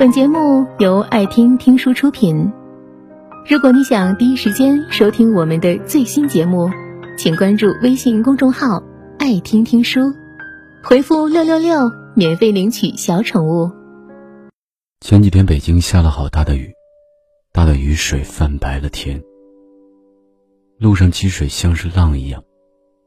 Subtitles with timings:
[0.00, 2.50] 本节目由爱听听书出品。
[3.46, 6.70] 如果你想第一时间收听我们的最新节目，
[7.18, 8.82] 请关注微信公众号
[9.20, 10.00] “爱听听书”，
[10.82, 13.70] 回复“六六六”免费领取小宠物。
[15.02, 16.72] 前几天北京下了好大的雨，
[17.52, 19.22] 大的雨水泛白了天。
[20.78, 22.42] 路上积水像是浪一样，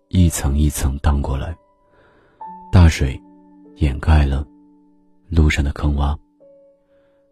[0.10, 1.56] 一层一层荡过来。
[2.72, 3.20] 大水
[3.78, 4.46] 掩盖了
[5.28, 6.16] 路上的坑洼。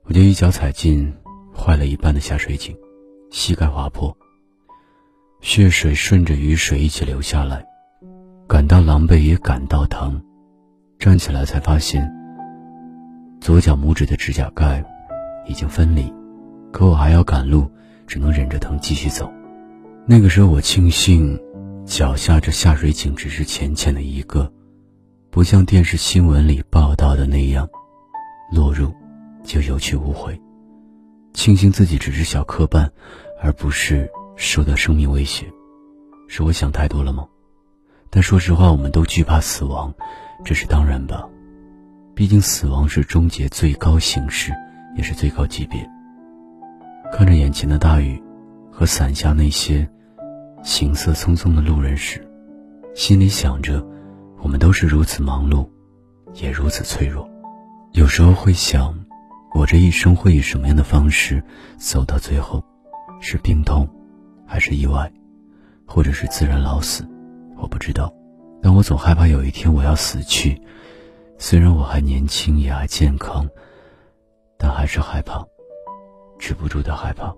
[0.04, 1.14] 我就一脚踩进
[1.56, 2.76] 坏了一半的下水井，
[3.30, 4.16] 膝盖划破，
[5.42, 7.64] 血水顺着雨水一起流下来，
[8.48, 10.22] 感到狼狈也感到疼。
[11.00, 12.12] 站起来才发现，
[13.40, 14.84] 左脚拇指的指甲盖
[15.48, 16.12] 已经分离，
[16.72, 17.70] 可我还要赶路，
[18.06, 19.32] 只能忍着疼继续走。
[20.06, 21.40] 那个时候，我庆幸
[21.86, 24.52] 脚下这下水井只是浅浅的一个，
[25.30, 27.68] 不像电视新闻里报道的那样
[28.52, 28.92] 落入。
[29.44, 30.40] 就有去无回，
[31.34, 32.90] 庆幸自己只是小磕绊，
[33.42, 35.46] 而不是受到生命威胁。
[36.28, 37.28] 是我想太多了吗？
[38.10, 39.94] 但说实话，我们都惧怕死亡，
[40.46, 41.28] 这是当然吧。
[42.14, 44.52] 毕竟死亡是终结最高形式，
[44.96, 45.90] 也是最高级别。
[47.12, 48.22] 看着眼前的大雨，
[48.72, 49.88] 和伞下那些
[50.64, 52.26] 行色匆匆的路人时，
[52.96, 53.86] 心里想着，
[54.42, 55.68] 我们都是如此忙碌，
[56.34, 57.30] 也如此脆弱。
[57.94, 58.94] 有时候会想。
[59.54, 61.44] 我这一生会以什么样的方式
[61.78, 62.64] 走到最后？
[63.24, 63.88] 是病痛，
[64.48, 65.12] 还是意外，
[65.86, 67.08] 或者是自然老死？
[67.56, 68.12] 我不知道。
[68.64, 70.60] 但我总害怕有一天我要死去。
[71.38, 73.48] 虽然我还年轻，也还健康，
[74.58, 75.46] 但还是害怕，
[76.40, 77.32] 止不住的害怕。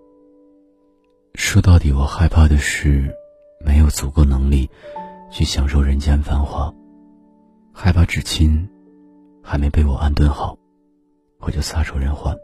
[1.35, 3.13] 说到底，我害怕的是
[3.59, 4.69] 没有足够能力
[5.29, 6.73] 去享受人间繁华，
[7.73, 8.69] 害怕至亲
[9.41, 10.57] 还没被我安顿好。
[11.45, 12.37] 我就撒手人寰，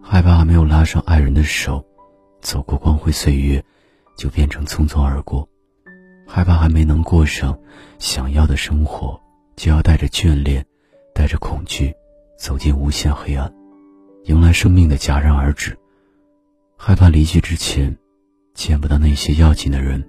[0.00, 1.84] 害怕还没有拉上爱人的手，
[2.40, 3.64] 走过光辉岁月，
[4.16, 5.44] 就变成匆匆而过；
[6.28, 7.58] 害怕还没能过上
[7.98, 9.20] 想要的生活，
[9.56, 10.64] 就要带着眷恋，
[11.12, 11.92] 带着恐惧，
[12.38, 13.52] 走进无限黑暗，
[14.26, 15.72] 迎来生命的戛然而止；
[16.78, 17.96] 害怕离去之前，
[18.54, 20.06] 见不到那些要紧的人，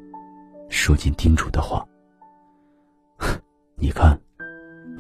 [0.70, 1.84] 说尽叮嘱的话。
[3.78, 4.20] 你看，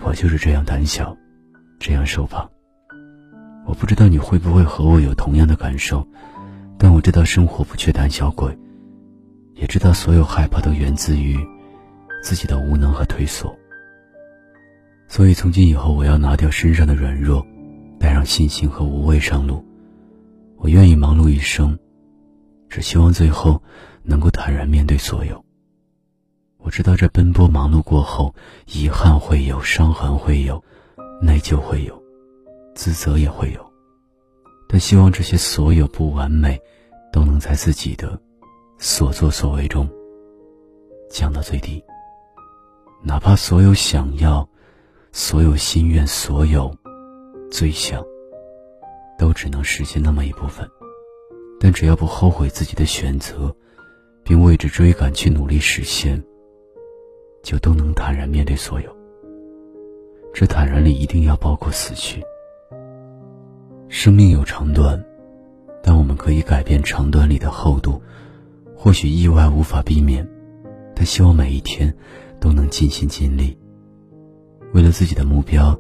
[0.01, 1.15] 我就是这样胆小。
[1.79, 2.49] 这样受吧，
[3.65, 6.05] 我不知道你会不会和我有同样的感受，
[6.77, 8.57] 但我知道生活不缺胆小鬼，
[9.53, 11.37] 也知道所有害怕都源自于
[12.23, 13.55] 自己的无能和退缩。
[15.07, 17.45] 所以从今以后，我要拿掉身上的软弱，
[17.99, 19.63] 带上信心和无畏上路。
[20.57, 21.77] 我愿意忙碌一生，
[22.67, 23.61] 只希望最后
[24.03, 25.45] 能够坦然面对所有。
[26.57, 30.61] 我知道这奔波忙碌过后，遗憾会有，伤痕会有。
[31.19, 32.01] 内疚会有，
[32.75, 33.73] 自责也会有，
[34.69, 36.59] 但希望这些所有不完美，
[37.11, 38.19] 都能在自己的
[38.77, 39.89] 所作所为中
[41.09, 41.83] 降到最低。
[43.03, 44.47] 哪怕所有想要、
[45.11, 46.71] 所有心愿、所有
[47.49, 48.03] 最想，
[49.17, 50.69] 都只能实现那么一部分，
[51.59, 53.55] 但只要不后悔自己的选择，
[54.23, 56.23] 并为之追赶去努力实现，
[57.43, 58.96] 就都能坦然面对所有。
[60.39, 62.23] 这坦然里一定要包括死去。
[63.89, 65.03] 生命有长短，
[65.81, 67.99] 但我们可以改变长短里的厚度。
[68.75, 70.29] 或许意外无法避免，
[70.95, 71.91] 但希望每一天
[72.39, 73.57] 都能尽心尽力，
[74.73, 75.75] 为了自己的目标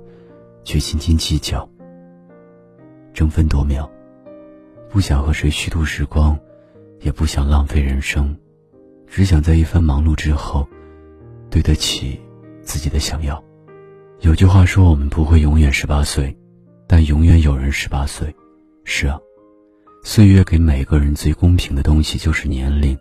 [0.63, 1.69] 去斤斤计较、
[3.13, 3.87] 争分夺秒。
[4.89, 6.35] 不想和谁虚度时光，
[7.01, 8.35] 也不想浪费人生，
[9.05, 10.67] 只想在一番忙碌之后，
[11.47, 12.19] 对得起
[12.63, 13.39] 自己的想要。
[14.21, 16.35] 有句话说：“我们不会永远十八岁，
[16.87, 18.35] 但永远有人十八岁。”
[18.83, 19.19] 是啊，
[20.03, 22.97] 岁月给每个人最公平的东西就是年龄，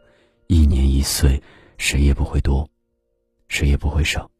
[0.46, 1.42] 一年一岁，
[1.78, 2.68] 谁也不会多，
[3.48, 4.30] 谁也不会少。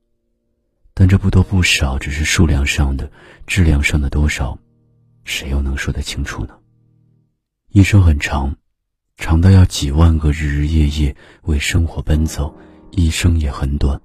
[0.92, 3.10] 但这不多不少，只是数量上的，
[3.47, 4.59] 质量上的多少，
[5.24, 6.54] 谁又能说得清楚呢？
[7.71, 8.54] 一生很长，
[9.16, 12.54] 长到要几万个日日夜夜为生活奔走；
[12.91, 13.98] 一生也很短。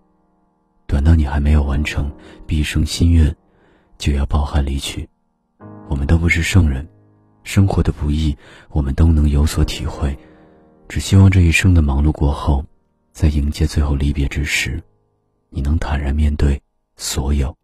[0.92, 2.12] 短到你还没有完成
[2.46, 3.34] 毕生心愿，
[3.98, 5.08] 就要抱憾离去。
[5.88, 6.86] 我们都不是圣人，
[7.46, 8.36] 生活的不易，
[8.72, 10.20] 我们都能有所体会。
[10.90, 12.66] 只希望这一生的忙碌过后，
[13.14, 14.84] 在迎接最后离别之时，
[15.50, 16.62] 你能坦然面对
[16.98, 17.56] 所有，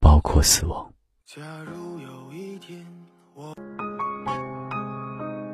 [0.00, 0.92] 包括死亡。
[1.24, 1.40] 假
[1.72, 2.84] 如有一天
[3.36, 3.54] 我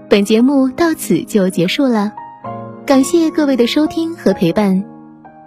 [0.09, 2.15] 本节目到此就结束了，
[2.87, 4.94] 感谢各位的收听和陪伴。